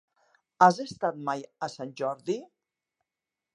Has 0.65 0.79
estat 0.83 1.19
mai 1.29 1.45
a 1.67 1.71
Sant 1.75 1.93
Jordi? 2.03 2.41